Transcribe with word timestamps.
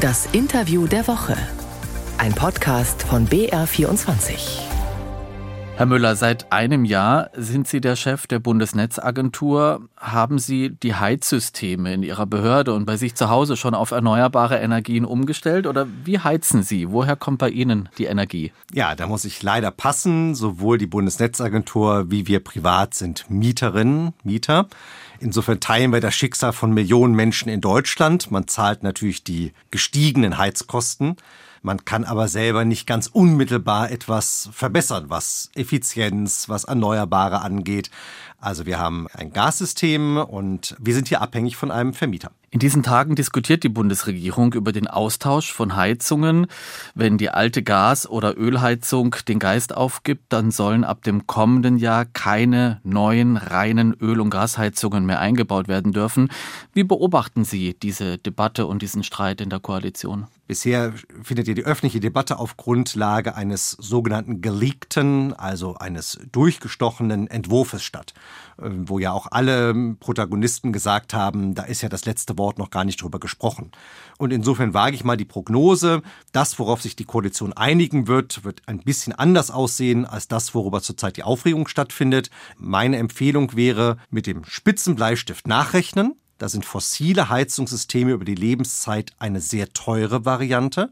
Das 0.00 0.28
Interview 0.32 0.86
der 0.86 1.08
Woche. 1.08 1.34
Ein 2.18 2.34
Podcast 2.34 3.02
von 3.02 3.26
BR24. 3.26 4.75
Herr 5.76 5.84
Müller, 5.84 6.16
seit 6.16 6.50
einem 6.52 6.86
Jahr 6.86 7.28
sind 7.34 7.68
Sie 7.68 7.82
der 7.82 7.96
Chef 7.96 8.26
der 8.26 8.38
Bundesnetzagentur. 8.38 9.90
Haben 9.98 10.38
Sie 10.38 10.70
die 10.70 10.94
Heizsysteme 10.94 11.92
in 11.92 12.02
Ihrer 12.02 12.24
Behörde 12.24 12.72
und 12.72 12.86
bei 12.86 12.96
sich 12.96 13.14
zu 13.14 13.28
Hause 13.28 13.58
schon 13.58 13.74
auf 13.74 13.90
erneuerbare 13.90 14.56
Energien 14.56 15.04
umgestellt? 15.04 15.66
Oder 15.66 15.86
wie 16.02 16.18
heizen 16.18 16.62
Sie? 16.62 16.90
Woher 16.90 17.14
kommt 17.14 17.36
bei 17.40 17.50
Ihnen 17.50 17.90
die 17.98 18.06
Energie? 18.06 18.52
Ja, 18.72 18.94
da 18.94 19.06
muss 19.06 19.26
ich 19.26 19.42
leider 19.42 19.70
passen. 19.70 20.34
Sowohl 20.34 20.78
die 20.78 20.86
Bundesnetzagentur 20.86 22.10
wie 22.10 22.26
wir 22.26 22.40
privat 22.40 22.94
sind 22.94 23.26
Mieterinnen, 23.28 24.14
Mieter. 24.24 24.68
Insofern 25.20 25.60
teilen 25.60 25.92
wir 25.92 26.00
das 26.00 26.14
Schicksal 26.14 26.54
von 26.54 26.72
Millionen 26.72 27.14
Menschen 27.14 27.50
in 27.50 27.60
Deutschland. 27.60 28.30
Man 28.30 28.48
zahlt 28.48 28.82
natürlich 28.82 29.24
die 29.24 29.52
gestiegenen 29.70 30.38
Heizkosten. 30.38 31.16
Man 31.66 31.84
kann 31.84 32.04
aber 32.04 32.28
selber 32.28 32.64
nicht 32.64 32.86
ganz 32.86 33.08
unmittelbar 33.08 33.90
etwas 33.90 34.48
verbessern, 34.52 35.06
was 35.08 35.50
Effizienz, 35.56 36.48
was 36.48 36.62
Erneuerbare 36.62 37.40
angeht. 37.40 37.90
Also 38.46 38.64
wir 38.64 38.78
haben 38.78 39.08
ein 39.12 39.32
Gassystem 39.32 40.18
und 40.18 40.76
wir 40.78 40.94
sind 40.94 41.08
hier 41.08 41.20
abhängig 41.20 41.56
von 41.56 41.72
einem 41.72 41.92
Vermieter. 41.94 42.30
In 42.50 42.60
diesen 42.60 42.84
Tagen 42.84 43.16
diskutiert 43.16 43.64
die 43.64 43.68
Bundesregierung 43.68 44.52
über 44.52 44.70
den 44.70 44.86
Austausch 44.86 45.52
von 45.52 45.74
Heizungen. 45.74 46.46
Wenn 46.94 47.18
die 47.18 47.30
alte 47.30 47.64
Gas- 47.64 48.08
oder 48.08 48.38
Ölheizung 48.38 49.16
den 49.26 49.40
Geist 49.40 49.76
aufgibt, 49.76 50.32
dann 50.32 50.52
sollen 50.52 50.84
ab 50.84 51.02
dem 51.02 51.26
kommenden 51.26 51.76
Jahr 51.76 52.04
keine 52.04 52.80
neuen 52.84 53.36
reinen 53.36 53.94
Öl- 53.94 54.20
und 54.20 54.30
Gasheizungen 54.30 55.06
mehr 55.06 55.18
eingebaut 55.18 55.66
werden 55.66 55.92
dürfen. 55.92 56.30
Wie 56.72 56.84
beobachten 56.84 57.44
Sie 57.44 57.74
diese 57.74 58.16
Debatte 58.16 58.66
und 58.66 58.80
diesen 58.80 59.02
Streit 59.02 59.40
in 59.40 59.50
der 59.50 59.58
Koalition? 59.58 60.28
Bisher 60.46 60.92
findet 61.22 61.48
ja 61.48 61.54
die 61.54 61.64
öffentliche 61.64 61.98
Debatte 61.98 62.38
auf 62.38 62.56
Grundlage 62.56 63.34
eines 63.34 63.72
sogenannten 63.72 64.40
geleakten, 64.40 65.32
also 65.32 65.74
eines 65.74 66.20
durchgestochenen 66.30 67.26
Entwurfs 67.26 67.82
statt, 67.82 68.14
wo 68.58 68.98
ja 68.98 69.12
auch 69.12 69.26
alle 69.30 69.74
Protagonisten 70.00 70.72
gesagt 70.72 71.14
haben, 71.14 71.54
da 71.54 71.64
ist 71.64 71.82
ja 71.82 71.88
das 71.88 72.04
letzte 72.04 72.38
Wort 72.38 72.58
noch 72.58 72.70
gar 72.70 72.84
nicht 72.84 73.02
drüber 73.02 73.20
gesprochen. 73.20 73.72
Und 74.18 74.32
insofern 74.32 74.74
wage 74.74 74.96
ich 74.96 75.04
mal 75.04 75.16
die 75.16 75.24
Prognose, 75.24 76.02
das, 76.32 76.58
worauf 76.58 76.82
sich 76.82 76.96
die 76.96 77.04
Koalition 77.04 77.52
einigen 77.52 78.06
wird, 78.06 78.44
wird 78.44 78.62
ein 78.66 78.78
bisschen 78.78 79.12
anders 79.12 79.50
aussehen 79.50 80.06
als 80.06 80.28
das, 80.28 80.54
worüber 80.54 80.80
zurzeit 80.80 81.16
die 81.16 81.22
Aufregung 81.22 81.68
stattfindet. 81.68 82.30
Meine 82.56 82.96
Empfehlung 82.96 83.54
wäre, 83.56 83.98
mit 84.10 84.26
dem 84.26 84.44
Spitzenbleistift 84.44 85.46
nachrechnen, 85.46 86.14
da 86.38 86.48
sind 86.48 86.64
fossile 86.66 87.30
Heizungssysteme 87.30 88.12
über 88.12 88.24
die 88.24 88.34
Lebenszeit 88.34 89.12
eine 89.18 89.40
sehr 89.40 89.72
teure 89.72 90.24
Variante. 90.26 90.90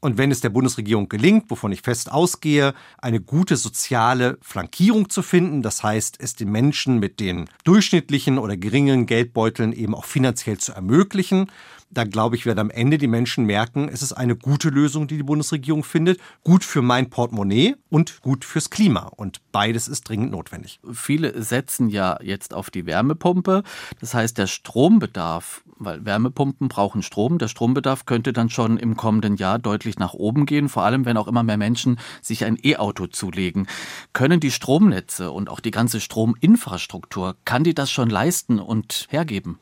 Und 0.00 0.16
wenn 0.16 0.30
es 0.30 0.40
der 0.40 0.48
Bundesregierung 0.48 1.08
gelingt, 1.08 1.50
wovon 1.50 1.72
ich 1.72 1.82
fest 1.82 2.10
ausgehe, 2.10 2.74
eine 2.98 3.20
gute 3.20 3.56
soziale 3.56 4.38
Flankierung 4.40 5.10
zu 5.10 5.22
finden, 5.22 5.60
das 5.62 5.82
heißt, 5.82 6.16
es 6.18 6.34
den 6.34 6.50
Menschen 6.50 6.98
mit 6.98 7.20
den 7.20 7.48
durchschnittlichen 7.64 8.38
oder 8.38 8.56
geringen 8.56 9.04
Geldbeuteln 9.04 9.72
eben 9.72 9.94
auch 9.94 10.06
finanziell 10.06 10.56
zu 10.56 10.72
ermöglichen, 10.72 11.50
da 11.90 12.04
glaube 12.04 12.36
ich, 12.36 12.46
werden 12.46 12.60
am 12.60 12.70
Ende 12.70 12.98
die 12.98 13.08
Menschen 13.08 13.44
merken, 13.44 13.88
es 13.92 14.00
ist 14.00 14.12
eine 14.12 14.36
gute 14.36 14.68
Lösung, 14.68 15.08
die 15.08 15.16
die 15.16 15.24
Bundesregierung 15.24 15.82
findet, 15.82 16.20
gut 16.44 16.64
für 16.64 16.82
mein 16.82 17.10
Portemonnaie 17.10 17.74
und 17.88 18.22
gut 18.22 18.44
fürs 18.44 18.70
Klima. 18.70 19.10
Und 19.16 19.40
beides 19.50 19.88
ist 19.88 20.08
dringend 20.08 20.30
notwendig. 20.30 20.78
Viele 20.92 21.42
setzen 21.42 21.88
ja 21.88 22.16
jetzt 22.22 22.54
auf 22.54 22.70
die 22.70 22.86
Wärmepumpe. 22.86 23.64
Das 24.00 24.14
heißt, 24.14 24.38
der 24.38 24.46
Strombedarf, 24.46 25.64
weil 25.80 26.04
Wärmepumpen 26.04 26.68
brauchen 26.68 27.02
Strom, 27.02 27.38
der 27.38 27.48
Strombedarf 27.48 28.06
könnte 28.06 28.32
dann 28.32 28.50
schon 28.50 28.76
im 28.76 28.96
kommenden 28.96 29.36
Jahr 29.36 29.58
deutlich 29.58 29.98
nach 29.98 30.14
oben 30.14 30.46
gehen, 30.46 30.68
vor 30.68 30.84
allem 30.84 31.04
wenn 31.04 31.16
auch 31.16 31.26
immer 31.26 31.42
mehr 31.42 31.56
Menschen 31.56 31.98
sich 32.22 32.44
ein 32.44 32.58
E-Auto 32.62 33.06
zulegen. 33.06 33.66
Können 34.12 34.38
die 34.38 34.50
Stromnetze 34.50 35.30
und 35.30 35.48
auch 35.48 35.60
die 35.60 35.72
ganze 35.72 36.00
Strominfrastruktur, 36.00 37.36
kann 37.44 37.64
die 37.64 37.74
das 37.74 37.90
schon 37.90 38.10
leisten 38.10 38.60
und 38.60 39.06
hergeben? 39.10 39.58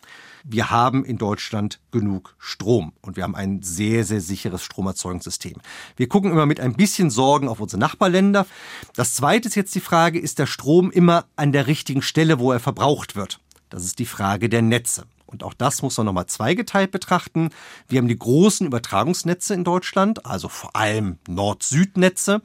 wir 0.51 0.71
haben 0.71 1.05
in 1.05 1.19
Deutschland 1.19 1.81
genug 1.91 2.35
Strom 2.39 2.93
und 3.03 3.17
wir 3.17 3.25
haben 3.25 3.35
ein 3.35 3.63
sehr, 3.63 4.05
sehr 4.05 4.21
sicheres 4.21 4.63
Stromerzeugungssystem. 4.63 5.57
Wir 5.97 6.09
gucken 6.09 6.31
immer 6.31 6.47
mit 6.47 6.59
ein 6.59 6.75
bisschen 6.75 7.11
Sorgen 7.11 7.49
auf 7.49 7.61
unsere 7.61 7.81
Nachbarländer. 7.81 8.47
Das 8.95 9.15
Zweite 9.15 9.49
ist 9.49 9.55
jetzt 9.55 9.75
die 9.75 9.81
Frage, 9.81 10.19
ist 10.19 10.39
der 10.39 10.47
Strom 10.47 10.91
immer 10.91 11.27
an 11.37 11.53
der 11.53 11.67
richtigen 11.67 12.03
Stelle, 12.03 12.39
wo 12.39 12.53
er 12.53 12.61
verbraucht 12.61 13.15
wird? 13.15 13.41
Das 13.69 13.85
ist 13.85 13.99
die 13.99 14.07
Frage 14.07 14.49
der 14.49 14.63
Netze. 14.63 15.05
Und 15.29 15.45
auch 15.45 15.55
das 15.55 15.83
muss 15.83 15.97
man 15.97 16.07
nochmal 16.07 16.27
zweigeteilt 16.27 16.91
betrachten. 16.91 17.51
Wir 17.87 17.99
haben 17.99 18.09
die 18.09 18.19
großen 18.19 18.67
Übertragungsnetze 18.67 19.55
in 19.55 19.63
Deutschland, 19.63 20.25
also 20.27 20.49
vor 20.49 20.75
allem 20.75 21.19
Nord-Süd-Netze. 21.29 22.41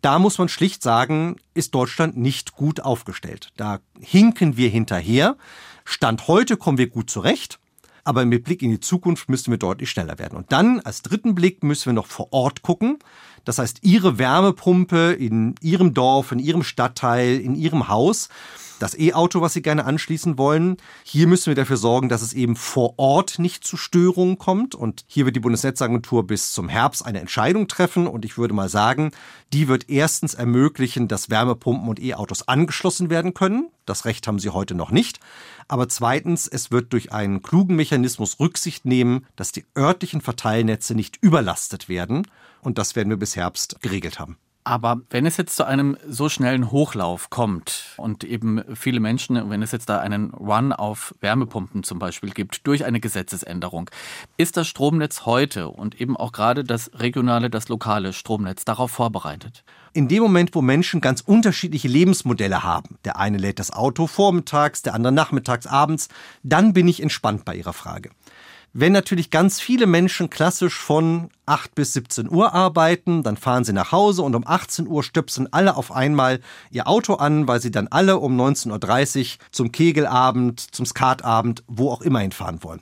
Da 0.00 0.18
muss 0.18 0.38
man 0.38 0.48
schlicht 0.48 0.82
sagen, 0.82 1.36
ist 1.54 1.74
Deutschland 1.74 2.16
nicht 2.16 2.54
gut 2.54 2.80
aufgestellt. 2.80 3.48
Da 3.56 3.80
hinken 3.98 4.56
wir 4.56 4.68
hinterher. 4.68 5.36
Stand 5.84 6.28
heute 6.28 6.56
kommen 6.56 6.78
wir 6.78 6.88
gut 6.88 7.10
zurecht. 7.10 7.58
Aber 8.04 8.24
mit 8.24 8.44
Blick 8.44 8.62
in 8.62 8.70
die 8.70 8.80
Zukunft 8.80 9.28
müssen 9.28 9.52
wir 9.52 9.58
deutlich 9.58 9.90
schneller 9.90 10.18
werden. 10.18 10.36
Und 10.36 10.50
dann 10.50 10.80
als 10.80 11.02
dritten 11.02 11.34
Blick 11.36 11.62
müssen 11.62 11.86
wir 11.86 11.92
noch 11.92 12.06
vor 12.06 12.32
Ort 12.32 12.62
gucken. 12.62 12.98
Das 13.44 13.58
heißt, 13.58 13.78
Ihre 13.82 14.18
Wärmepumpe 14.18 15.12
in 15.12 15.54
Ihrem 15.60 15.94
Dorf, 15.94 16.32
in 16.32 16.40
Ihrem 16.40 16.64
Stadtteil, 16.64 17.38
in 17.38 17.54
Ihrem 17.54 17.88
Haus 17.88 18.28
das 18.82 18.98
E-Auto, 18.98 19.40
was 19.40 19.52
Sie 19.52 19.62
gerne 19.62 19.84
anschließen 19.84 20.38
wollen. 20.38 20.76
Hier 21.04 21.28
müssen 21.28 21.46
wir 21.46 21.54
dafür 21.54 21.76
sorgen, 21.76 22.08
dass 22.08 22.20
es 22.20 22.32
eben 22.32 22.56
vor 22.56 22.98
Ort 22.98 23.38
nicht 23.38 23.62
zu 23.64 23.76
Störungen 23.76 24.38
kommt. 24.38 24.74
Und 24.74 25.04
hier 25.06 25.24
wird 25.24 25.36
die 25.36 25.40
Bundesnetzagentur 25.40 26.26
bis 26.26 26.52
zum 26.52 26.68
Herbst 26.68 27.06
eine 27.06 27.20
Entscheidung 27.20 27.68
treffen. 27.68 28.08
Und 28.08 28.24
ich 28.24 28.38
würde 28.38 28.54
mal 28.54 28.68
sagen, 28.68 29.12
die 29.52 29.68
wird 29.68 29.88
erstens 29.88 30.34
ermöglichen, 30.34 31.06
dass 31.06 31.30
Wärmepumpen 31.30 31.88
und 31.88 32.02
E-Autos 32.02 32.48
angeschlossen 32.48 33.08
werden 33.08 33.34
können. 33.34 33.70
Das 33.86 34.04
Recht 34.04 34.26
haben 34.26 34.40
sie 34.40 34.50
heute 34.50 34.74
noch 34.74 34.90
nicht. 34.90 35.20
Aber 35.68 35.88
zweitens, 35.88 36.48
es 36.48 36.72
wird 36.72 36.92
durch 36.92 37.12
einen 37.12 37.40
klugen 37.40 37.76
Mechanismus 37.76 38.40
Rücksicht 38.40 38.84
nehmen, 38.84 39.26
dass 39.36 39.52
die 39.52 39.64
örtlichen 39.78 40.20
Verteilnetze 40.20 40.96
nicht 40.96 41.18
überlastet 41.20 41.88
werden. 41.88 42.26
Und 42.62 42.78
das 42.78 42.96
werden 42.96 43.10
wir 43.10 43.16
bis 43.16 43.36
Herbst 43.36 43.80
geregelt 43.80 44.18
haben. 44.18 44.38
Aber 44.64 45.00
wenn 45.10 45.26
es 45.26 45.36
jetzt 45.38 45.56
zu 45.56 45.66
einem 45.66 45.96
so 46.06 46.28
schnellen 46.28 46.70
Hochlauf 46.70 47.30
kommt 47.30 47.94
und 47.96 48.22
eben 48.22 48.62
viele 48.74 49.00
Menschen, 49.00 49.50
wenn 49.50 49.60
es 49.60 49.72
jetzt 49.72 49.88
da 49.88 49.98
einen 49.98 50.30
Run 50.30 50.72
auf 50.72 51.14
Wärmepumpen 51.20 51.82
zum 51.82 51.98
Beispiel 51.98 52.30
gibt, 52.30 52.64
durch 52.66 52.84
eine 52.84 53.00
Gesetzesänderung, 53.00 53.90
ist 54.36 54.56
das 54.56 54.68
Stromnetz 54.68 55.26
heute 55.26 55.68
und 55.68 56.00
eben 56.00 56.16
auch 56.16 56.30
gerade 56.30 56.62
das 56.62 56.92
regionale, 56.94 57.50
das 57.50 57.68
lokale 57.68 58.12
Stromnetz 58.12 58.64
darauf 58.64 58.92
vorbereitet? 58.92 59.64
In 59.94 60.06
dem 60.06 60.22
Moment, 60.22 60.54
wo 60.54 60.62
Menschen 60.62 61.00
ganz 61.00 61.22
unterschiedliche 61.22 61.88
Lebensmodelle 61.88 62.62
haben, 62.62 62.98
der 63.04 63.18
eine 63.18 63.38
lädt 63.38 63.58
das 63.58 63.72
Auto 63.72 64.06
vormittags, 64.06 64.82
der 64.82 64.94
andere 64.94 65.12
nachmittags, 65.12 65.66
abends, 65.66 66.08
dann 66.44 66.72
bin 66.72 66.86
ich 66.86 67.02
entspannt 67.02 67.44
bei 67.44 67.56
Ihrer 67.56 67.72
Frage. 67.72 68.10
Wenn 68.74 68.92
natürlich 68.92 69.30
ganz 69.30 69.60
viele 69.60 69.86
Menschen 69.86 70.30
klassisch 70.30 70.78
von 70.78 71.28
8 71.44 71.74
bis 71.74 71.92
17 71.92 72.30
Uhr 72.30 72.54
arbeiten, 72.54 73.22
dann 73.22 73.36
fahren 73.36 73.64
sie 73.64 73.74
nach 73.74 73.92
Hause 73.92 74.22
und 74.22 74.34
um 74.34 74.46
18 74.46 74.86
Uhr 74.86 75.02
stöpseln 75.02 75.46
alle 75.50 75.76
auf 75.76 75.92
einmal 75.92 76.40
ihr 76.70 76.88
Auto 76.88 77.14
an, 77.14 77.46
weil 77.46 77.60
sie 77.60 77.70
dann 77.70 77.88
alle 77.88 78.16
um 78.16 78.34
19.30 78.40 79.20
Uhr 79.20 79.38
zum 79.50 79.72
Kegelabend, 79.72 80.60
zum 80.60 80.86
Skatabend, 80.86 81.64
wo 81.66 81.90
auch 81.90 82.00
immer 82.00 82.20
hinfahren 82.20 82.62
wollen. 82.62 82.80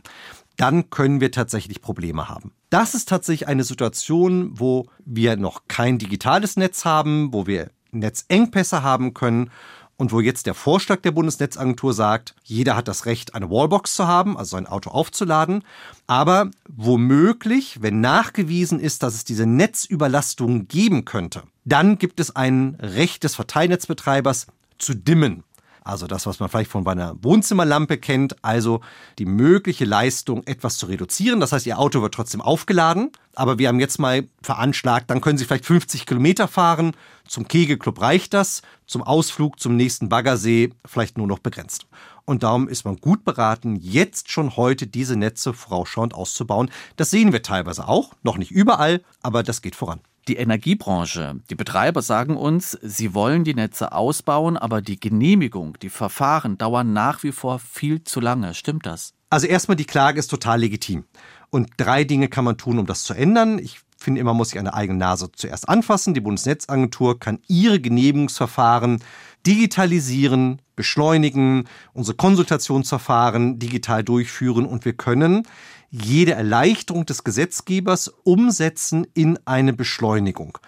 Dann 0.57 0.91
können 0.91 1.21
wir 1.21 1.33
tatsächlich 1.33 1.81
Probleme 1.81 2.29
haben. 2.29 2.53
Das 2.69 2.95
ist 2.95 3.09
tatsächlich 3.09 3.49
eine 3.49 3.65
Situation, 3.65 4.53
wo 4.61 4.87
wir 5.05 5.37
noch 5.37 5.63
kein 5.67 5.99
digitales 5.99 6.57
Netz 6.57 6.85
haben, 6.85 7.33
wo 7.33 7.49
wir 7.49 7.69
Netzengpässe 7.91 8.85
haben 8.85 9.13
können 9.13 9.51
und 10.01 10.13
wo 10.13 10.21
jetzt 10.21 10.47
der 10.47 10.55
Vorschlag 10.55 11.03
der 11.03 11.11
Bundesnetzagentur 11.11 11.93
sagt, 11.93 12.35
jeder 12.43 12.75
hat 12.75 12.89
das 12.89 13.05
Recht, 13.05 13.35
eine 13.35 13.51
Wallbox 13.51 13.95
zu 13.95 14.07
haben, 14.07 14.39
also 14.39 14.57
ein 14.57 14.67
Auto 14.67 14.89
aufzuladen, 14.89 15.63
aber 16.07 16.51
womöglich, 16.67 17.83
wenn 17.83 18.01
nachgewiesen 18.01 18.81
ist, 18.81 19.03
dass 19.03 19.13
es 19.13 19.25
diese 19.25 19.45
Netzüberlastung 19.45 20.69
geben 20.69 21.05
könnte, 21.05 21.43
dann 21.67 21.99
gibt 21.99 22.19
es 22.19 22.35
ein 22.35 22.79
Recht 22.81 23.25
des 23.25 23.35
Verteilnetzbetreibers 23.35 24.47
zu 24.79 24.95
dimmen. 24.95 25.45
Also 25.83 26.07
das, 26.07 26.27
was 26.27 26.41
man 26.41 26.49
vielleicht 26.49 26.71
von 26.71 26.87
einer 26.87 27.17
Wohnzimmerlampe 27.23 27.99
kennt, 27.99 28.37
also 28.45 28.81
die 29.19 29.25
mögliche 29.25 29.85
Leistung 29.85 30.43
etwas 30.47 30.77
zu 30.77 30.87
reduzieren. 30.87 31.41
Das 31.41 31.53
heißt, 31.53 31.67
Ihr 31.67 31.79
Auto 31.79 32.03
wird 32.03 32.15
trotzdem 32.15 32.41
aufgeladen, 32.41 33.11
aber 33.35 33.59
wir 33.59 33.69
haben 33.69 33.81
jetzt 33.81 33.99
mal 33.99 34.29
veranschlagt, 34.43 35.11
dann 35.11 35.21
können 35.21 35.39
Sie 35.39 35.45
vielleicht 35.45 35.65
50 35.67 36.07
Kilometer 36.07 36.49
fahren. 36.49 36.93
Zum 37.27 37.49
Kegelclub 37.49 38.01
reicht 38.01 38.35
das, 38.35 38.63
zum 38.87 39.03
Ausflug 39.03 39.59
zum 39.59 39.77
nächsten 39.77 40.09
Baggersee 40.09 40.71
vielleicht 40.85 41.17
nur 41.17 41.27
noch 41.27 41.39
begrenzt. 41.39 41.87
Und 42.25 42.43
darum 42.43 42.69
ist 42.69 42.85
man 42.85 42.97
gut 42.97 43.25
beraten, 43.25 43.77
jetzt 43.77 44.31
schon 44.31 44.57
heute 44.57 44.87
diese 44.87 45.17
Netze 45.17 45.55
vorausschauend 45.55 46.15
auszubauen. 46.15 46.71
Das 46.97 47.11
sehen 47.11 47.33
wir 47.33 47.43
teilweise 47.43 47.89
auch, 47.89 48.13
noch 48.23 48.37
nicht 48.37 48.51
überall, 48.51 49.03
aber 49.23 49.43
das 49.43 49.63
geht 49.63 49.77
voran 49.77 50.01
die 50.29 50.37
Energiebranche, 50.37 51.41
die 51.49 51.55
Betreiber 51.55 52.03
sagen 52.03 52.37
uns, 52.37 52.79
sie 52.83 53.15
wollen 53.15 53.45
die 53.45 53.55
Netze 53.55 53.93
ausbauen, 53.93 54.57
aber 54.57 54.83
die 54.83 55.01
Genehmigung, 55.01 55.79
die 55.81 55.89
Verfahren 55.89 56.59
dauern 56.59 56.93
nach 56.93 57.23
wie 57.23 57.33
vor 57.33 57.59
viel 57.59 58.05
zu 58.05 58.21
lange. 58.21 58.55
Stimmt 58.55 58.87
das? 58.87 59.15
Also 59.31 59.47
erstmal 59.47 59.77
die 59.77 59.87
Klage 59.87 60.19
ist 60.19 60.29
total 60.29 60.61
legitim. 60.61 61.05
Und 61.51 61.71
drei 61.77 62.05
Dinge 62.05 62.29
kann 62.29 62.45
man 62.45 62.59
tun, 62.59 62.79
um 62.79 62.87
das 62.87 63.03
zu 63.03 63.15
ändern. 63.15 63.59
Ich 63.59 63.81
finde 63.97 64.21
immer, 64.21 64.35
muss 64.35 64.51
sich 64.51 64.59
an 64.59 64.65
der 64.65 64.75
eigenen 64.75 64.99
Nase 64.99 65.31
zuerst 65.33 65.69
anfassen. 65.69 66.15
Die 66.15 66.21
Bundesnetzagentur 66.21 67.19
kann 67.19 67.41
ihre 67.49 67.81
Genehmigungsverfahren 67.81 69.03
digitalisieren, 69.47 70.61
beschleunigen, 70.77 71.65
unsere 71.93 72.17
Konsultationsverfahren 72.17 73.59
digital 73.59 74.05
durchführen 74.05 74.67
und 74.67 74.85
wir 74.85 74.93
können 74.93 75.47
jede 75.91 76.33
Erleichterung 76.33 77.05
des 77.07 77.25
Gesetzgebers 77.25 78.09
umsetzen 78.23 79.07
in 79.15 79.39
eine 79.45 79.73
Beschleunigung. 79.73 80.59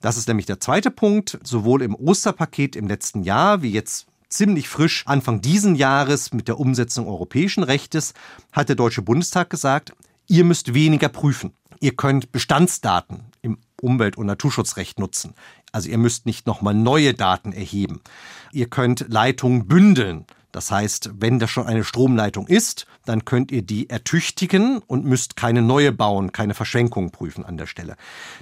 Das 0.00 0.16
ist 0.16 0.28
nämlich 0.28 0.46
der 0.46 0.60
zweite 0.60 0.90
Punkt, 0.90 1.38
sowohl 1.42 1.82
im 1.82 1.94
Osterpaket 1.94 2.76
im 2.76 2.86
letzten 2.86 3.22
Jahr 3.22 3.62
wie 3.62 3.70
jetzt 3.70 4.06
ziemlich 4.28 4.68
frisch 4.68 5.06
Anfang 5.06 5.40
diesen 5.40 5.74
Jahres 5.74 6.32
mit 6.32 6.48
der 6.48 6.60
Umsetzung 6.60 7.08
europäischen 7.08 7.62
Rechtes 7.62 8.12
hat 8.52 8.68
der 8.68 8.76
Deutsche 8.76 9.02
Bundestag 9.02 9.50
gesagt, 9.50 9.92
ihr 10.26 10.44
müsst 10.44 10.74
weniger 10.74 11.08
prüfen. 11.08 11.52
Ihr 11.80 11.96
könnt 11.96 12.32
Bestandsdaten 12.32 13.25
Umwelt- 13.86 14.16
und 14.16 14.26
Naturschutzrecht 14.26 14.98
nutzen. 14.98 15.34
Also 15.72 15.88
ihr 15.88 15.98
müsst 15.98 16.26
nicht 16.26 16.46
nochmal 16.46 16.74
neue 16.74 17.14
Daten 17.14 17.52
erheben. 17.52 18.00
Ihr 18.52 18.68
könnt 18.68 19.06
Leitungen 19.08 19.68
bündeln. 19.68 20.26
Das 20.56 20.70
heißt, 20.70 21.10
wenn 21.18 21.38
das 21.38 21.50
schon 21.50 21.66
eine 21.66 21.84
Stromleitung 21.84 22.46
ist, 22.46 22.86
dann 23.04 23.26
könnt 23.26 23.52
ihr 23.52 23.60
die 23.60 23.90
ertüchtigen 23.90 24.78
und 24.86 25.04
müsst 25.04 25.36
keine 25.36 25.60
neue 25.60 25.92
bauen, 25.92 26.32
keine 26.32 26.54
Verschränkungen 26.54 27.10
prüfen 27.10 27.44
an 27.44 27.58
der 27.58 27.66
Stelle. 27.66 27.96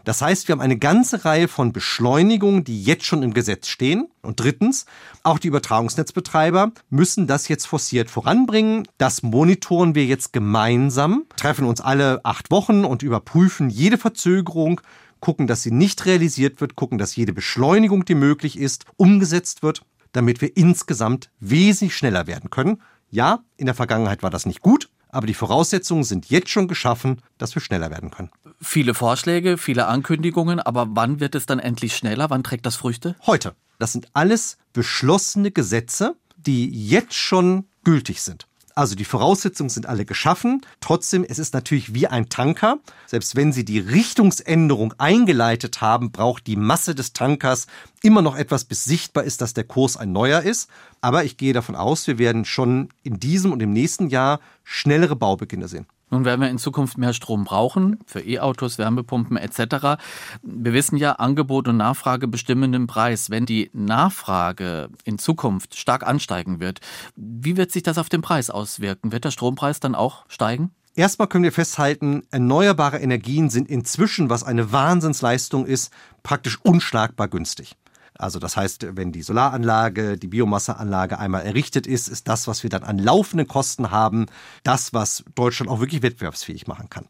Das 0.04 0.22
heißt, 0.22 0.46
wir 0.46 0.52
haben 0.52 0.60
eine 0.60 0.78
ganze 0.78 1.24
Reihe 1.24 1.48
von 1.48 1.72
Beschleunigungen, 1.72 2.62
die 2.62 2.84
jetzt 2.84 3.04
schon 3.04 3.24
im 3.24 3.34
Gesetz 3.34 3.66
stehen. 3.66 4.06
Und 4.22 4.38
drittens, 4.38 4.86
auch 5.24 5.40
die 5.40 5.48
Übertragungsnetzbetreiber 5.48 6.70
müssen 6.88 7.26
das 7.26 7.48
jetzt 7.48 7.66
forciert 7.66 8.08
voranbringen. 8.10 8.86
Das 8.96 9.24
monitoren 9.24 9.96
wir 9.96 10.04
jetzt 10.04 10.32
gemeinsam, 10.32 11.24
treffen 11.36 11.66
uns 11.66 11.80
alle 11.80 12.24
acht 12.24 12.52
Wochen 12.52 12.84
und 12.84 13.02
überprüfen 13.02 13.70
jede 13.70 13.98
Verzögerung 13.98 14.80
gucken, 15.24 15.48
dass 15.48 15.62
sie 15.62 15.72
nicht 15.72 16.06
realisiert 16.06 16.60
wird, 16.60 16.76
gucken, 16.76 16.98
dass 16.98 17.16
jede 17.16 17.32
Beschleunigung, 17.32 18.04
die 18.04 18.14
möglich 18.14 18.58
ist, 18.58 18.84
umgesetzt 18.96 19.64
wird 19.64 19.82
damit 20.14 20.40
wir 20.40 20.56
insgesamt 20.56 21.30
wesentlich 21.40 21.94
schneller 21.94 22.26
werden 22.26 22.48
können. 22.48 22.80
Ja, 23.10 23.40
in 23.58 23.66
der 23.66 23.74
Vergangenheit 23.74 24.22
war 24.22 24.30
das 24.30 24.46
nicht 24.46 24.60
gut, 24.60 24.88
aber 25.10 25.26
die 25.26 25.34
Voraussetzungen 25.34 26.04
sind 26.04 26.30
jetzt 26.30 26.48
schon 26.48 26.68
geschaffen, 26.68 27.20
dass 27.36 27.54
wir 27.54 27.60
schneller 27.60 27.90
werden 27.90 28.10
können. 28.10 28.30
Viele 28.60 28.94
Vorschläge, 28.94 29.58
viele 29.58 29.86
Ankündigungen, 29.86 30.60
aber 30.60 30.86
wann 30.90 31.20
wird 31.20 31.34
es 31.34 31.46
dann 31.46 31.58
endlich 31.58 31.94
schneller? 31.96 32.30
Wann 32.30 32.42
trägt 32.42 32.64
das 32.64 32.76
Früchte? 32.76 33.14
Heute. 33.26 33.54
Das 33.78 33.92
sind 33.92 34.08
alles 34.14 34.56
beschlossene 34.72 35.50
Gesetze, 35.50 36.16
die 36.36 36.70
jetzt 36.88 37.14
schon 37.14 37.66
gültig 37.82 38.22
sind. 38.22 38.46
Also 38.74 38.96
die 38.96 39.04
Voraussetzungen 39.04 39.70
sind 39.70 39.86
alle 39.86 40.04
geschaffen. 40.04 40.62
Trotzdem, 40.80 41.24
es 41.28 41.38
ist 41.38 41.54
natürlich 41.54 41.94
wie 41.94 42.08
ein 42.08 42.28
Tanker. 42.28 42.78
Selbst 43.06 43.36
wenn 43.36 43.52
Sie 43.52 43.64
die 43.64 43.78
Richtungsänderung 43.78 44.94
eingeleitet 44.98 45.80
haben, 45.80 46.10
braucht 46.10 46.46
die 46.48 46.56
Masse 46.56 46.94
des 46.94 47.12
Tankers 47.12 47.66
immer 48.02 48.20
noch 48.20 48.36
etwas, 48.36 48.64
bis 48.64 48.84
sichtbar 48.84 49.24
ist, 49.24 49.40
dass 49.40 49.54
der 49.54 49.64
Kurs 49.64 49.96
ein 49.96 50.12
neuer 50.12 50.42
ist. 50.42 50.68
Aber 51.00 51.24
ich 51.24 51.36
gehe 51.36 51.52
davon 51.52 51.76
aus, 51.76 52.06
wir 52.08 52.18
werden 52.18 52.44
schon 52.44 52.88
in 53.02 53.20
diesem 53.20 53.52
und 53.52 53.62
im 53.62 53.72
nächsten 53.72 54.08
Jahr 54.08 54.40
schnellere 54.64 55.14
Baubeginne 55.14 55.68
sehen. 55.68 55.86
Nun 56.10 56.24
werden 56.24 56.40
wir 56.40 56.50
in 56.50 56.58
Zukunft 56.58 56.98
mehr 56.98 57.12
Strom 57.12 57.44
brauchen 57.44 57.98
für 58.06 58.20
E-Autos, 58.20 58.78
Wärmepumpen 58.78 59.36
etc. 59.36 60.00
Wir 60.42 60.72
wissen 60.72 60.96
ja, 60.96 61.12
Angebot 61.12 61.68
und 61.68 61.76
Nachfrage 61.76 62.28
bestimmen 62.28 62.72
den 62.72 62.86
Preis. 62.86 63.30
Wenn 63.30 63.46
die 63.46 63.70
Nachfrage 63.72 64.90
in 65.04 65.18
Zukunft 65.18 65.76
stark 65.76 66.06
ansteigen 66.06 66.60
wird, 66.60 66.80
wie 67.16 67.56
wird 67.56 67.72
sich 67.72 67.82
das 67.82 67.98
auf 67.98 68.08
den 68.08 68.22
Preis 68.22 68.50
auswirken? 68.50 69.12
Wird 69.12 69.24
der 69.24 69.30
Strompreis 69.30 69.80
dann 69.80 69.94
auch 69.94 70.24
steigen? 70.28 70.70
Erstmal 70.96 71.26
können 71.26 71.42
wir 71.42 71.52
festhalten, 71.52 72.22
erneuerbare 72.30 73.00
Energien 73.00 73.50
sind 73.50 73.68
inzwischen, 73.68 74.30
was 74.30 74.44
eine 74.44 74.70
Wahnsinnsleistung 74.70 75.66
ist, 75.66 75.92
praktisch 76.22 76.60
unschlagbar 76.62 77.26
günstig. 77.26 77.74
Also 78.16 78.38
das 78.38 78.56
heißt, 78.56 78.96
wenn 78.96 79.10
die 79.10 79.22
Solaranlage, 79.22 80.16
die 80.16 80.28
Biomasseanlage 80.28 81.18
einmal 81.18 81.42
errichtet 81.42 81.86
ist, 81.86 82.06
ist 82.06 82.28
das, 82.28 82.46
was 82.46 82.62
wir 82.62 82.70
dann 82.70 82.84
an 82.84 82.98
laufenden 82.98 83.48
Kosten 83.48 83.90
haben, 83.90 84.26
das, 84.62 84.92
was 84.92 85.24
Deutschland 85.34 85.68
auch 85.70 85.80
wirklich 85.80 86.02
wettbewerbsfähig 86.02 86.68
machen 86.68 86.88
kann. 86.90 87.06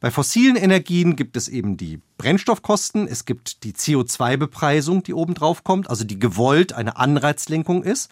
Bei 0.00 0.12
fossilen 0.12 0.54
Energien 0.54 1.16
gibt 1.16 1.36
es 1.36 1.48
eben 1.48 1.76
die 1.76 2.00
Brennstoffkosten, 2.18 3.08
es 3.08 3.24
gibt 3.24 3.64
die 3.64 3.72
CO2-Bepreisung, 3.72 5.02
die 5.02 5.14
oben 5.14 5.34
drauf 5.34 5.64
kommt, 5.64 5.90
also 5.90 6.04
die 6.04 6.20
gewollt 6.20 6.72
eine 6.72 6.96
Anreizlenkung 6.96 7.82
ist, 7.82 8.08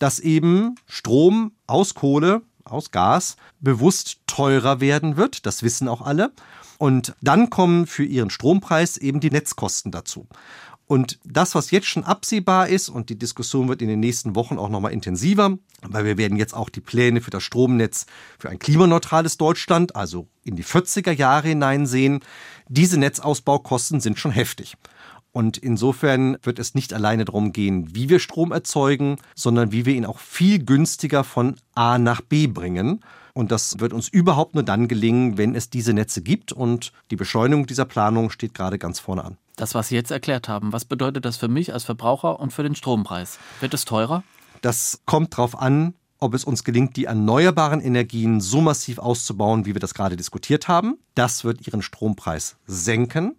dass 0.00 0.18
eben 0.18 0.74
Strom 0.86 1.52
aus 1.68 1.94
Kohle, 1.94 2.42
aus 2.64 2.90
Gas 2.90 3.36
bewusst 3.60 4.18
teurer 4.26 4.80
werden 4.80 5.16
wird. 5.16 5.46
Das 5.46 5.62
wissen 5.62 5.86
auch 5.86 6.02
alle. 6.02 6.32
Und 6.78 7.14
dann 7.22 7.48
kommen 7.48 7.86
für 7.86 8.04
ihren 8.04 8.28
Strompreis 8.28 8.96
eben 8.96 9.20
die 9.20 9.30
Netzkosten 9.30 9.92
dazu. 9.92 10.26
Und 10.88 11.18
das, 11.24 11.56
was 11.56 11.72
jetzt 11.72 11.88
schon 11.88 12.04
absehbar 12.04 12.68
ist, 12.68 12.88
und 12.88 13.10
die 13.10 13.18
Diskussion 13.18 13.68
wird 13.68 13.82
in 13.82 13.88
den 13.88 13.98
nächsten 13.98 14.36
Wochen 14.36 14.56
auch 14.56 14.68
nochmal 14.68 14.92
intensiver, 14.92 15.58
weil 15.82 16.04
wir 16.04 16.16
werden 16.16 16.36
jetzt 16.36 16.54
auch 16.54 16.68
die 16.68 16.80
Pläne 16.80 17.20
für 17.20 17.30
das 17.30 17.42
Stromnetz 17.42 18.06
für 18.38 18.50
ein 18.50 18.60
klimaneutrales 18.60 19.36
Deutschland, 19.36 19.96
also 19.96 20.28
in 20.44 20.54
die 20.54 20.64
40er 20.64 21.10
Jahre 21.10 21.48
hineinsehen. 21.48 22.20
Diese 22.68 22.98
Netzausbaukosten 23.00 24.00
sind 24.00 24.18
schon 24.18 24.30
heftig. 24.30 24.76
Und 25.32 25.58
insofern 25.58 26.38
wird 26.42 26.58
es 26.58 26.74
nicht 26.74 26.94
alleine 26.94 27.24
darum 27.24 27.52
gehen, 27.52 27.94
wie 27.94 28.08
wir 28.08 28.20
Strom 28.20 28.52
erzeugen, 28.52 29.18
sondern 29.34 29.72
wie 29.72 29.84
wir 29.84 29.94
ihn 29.94 30.06
auch 30.06 30.18
viel 30.18 30.64
günstiger 30.64 31.24
von 31.24 31.56
A 31.74 31.98
nach 31.98 32.22
B 32.22 32.46
bringen. 32.46 33.00
Und 33.36 33.52
das 33.52 33.80
wird 33.80 33.92
uns 33.92 34.08
überhaupt 34.08 34.54
nur 34.54 34.62
dann 34.62 34.88
gelingen, 34.88 35.36
wenn 35.36 35.54
es 35.54 35.68
diese 35.68 35.92
Netze 35.92 36.22
gibt. 36.22 36.52
Und 36.52 36.90
die 37.10 37.16
Beschleunigung 37.16 37.66
dieser 37.66 37.84
Planung 37.84 38.30
steht 38.30 38.54
gerade 38.54 38.78
ganz 38.78 38.98
vorne 38.98 39.24
an. 39.24 39.36
Das, 39.56 39.74
was 39.74 39.88
Sie 39.88 39.94
jetzt 39.94 40.10
erklärt 40.10 40.48
haben, 40.48 40.72
was 40.72 40.86
bedeutet 40.86 41.26
das 41.26 41.36
für 41.36 41.48
mich 41.48 41.74
als 41.74 41.84
Verbraucher 41.84 42.40
und 42.40 42.54
für 42.54 42.62
den 42.62 42.74
Strompreis? 42.74 43.38
Wird 43.60 43.74
es 43.74 43.84
teurer? 43.84 44.22
Das 44.62 45.02
kommt 45.04 45.34
darauf 45.34 45.60
an, 45.60 45.92
ob 46.18 46.32
es 46.32 46.44
uns 46.44 46.64
gelingt, 46.64 46.96
die 46.96 47.04
erneuerbaren 47.04 47.82
Energien 47.82 48.40
so 48.40 48.62
massiv 48.62 48.98
auszubauen, 48.98 49.66
wie 49.66 49.74
wir 49.74 49.80
das 49.80 49.92
gerade 49.92 50.16
diskutiert 50.16 50.66
haben. 50.66 50.96
Das 51.14 51.44
wird 51.44 51.66
ihren 51.66 51.82
Strompreis 51.82 52.56
senken. 52.66 53.36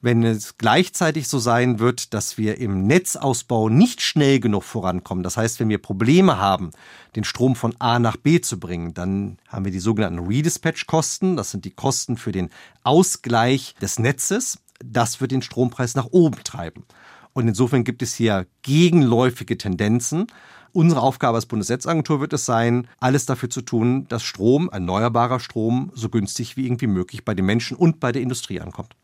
Wenn 0.00 0.22
es 0.22 0.58
gleichzeitig 0.58 1.26
so 1.26 1.38
sein 1.38 1.80
wird, 1.80 2.14
dass 2.14 2.38
wir 2.38 2.58
im 2.58 2.86
Netzausbau 2.86 3.68
nicht 3.68 4.00
schnell 4.00 4.38
genug 4.38 4.62
vorankommen, 4.62 5.24
das 5.24 5.36
heißt, 5.36 5.58
wenn 5.58 5.68
wir 5.68 5.78
Probleme 5.78 6.38
haben, 6.38 6.70
den 7.16 7.24
Strom 7.24 7.56
von 7.56 7.74
A 7.80 7.98
nach 7.98 8.16
B 8.16 8.40
zu 8.40 8.60
bringen, 8.60 8.94
dann 8.94 9.38
haben 9.48 9.64
wir 9.64 9.72
die 9.72 9.80
sogenannten 9.80 10.26
Redispatch-Kosten. 10.26 11.36
Das 11.36 11.50
sind 11.50 11.64
die 11.64 11.72
Kosten 11.72 12.16
für 12.16 12.30
den 12.30 12.50
Ausgleich 12.84 13.74
des 13.80 13.98
Netzes 13.98 14.58
das 14.84 15.20
wird 15.20 15.32
den 15.32 15.42
Strompreis 15.42 15.94
nach 15.94 16.06
oben 16.10 16.42
treiben. 16.44 16.84
Und 17.32 17.48
insofern 17.48 17.84
gibt 17.84 18.02
es 18.02 18.14
hier 18.14 18.46
gegenläufige 18.62 19.58
Tendenzen. 19.58 20.26
Unsere 20.72 21.00
Aufgabe 21.00 21.36
als 21.36 21.46
Bundesnetzagentur 21.46 22.20
wird 22.20 22.32
es 22.32 22.44
sein, 22.44 22.88
alles 23.00 23.26
dafür 23.26 23.50
zu 23.50 23.62
tun, 23.62 24.06
dass 24.08 24.22
Strom, 24.22 24.68
erneuerbarer 24.70 25.40
Strom, 25.40 25.90
so 25.94 26.08
günstig 26.08 26.56
wie 26.56 26.66
irgendwie 26.66 26.86
möglich 26.86 27.24
bei 27.24 27.34
den 27.34 27.46
Menschen 27.46 27.76
und 27.76 28.00
bei 28.00 28.12
der 28.12 28.22
Industrie 28.22 28.60
ankommt. 28.60 28.94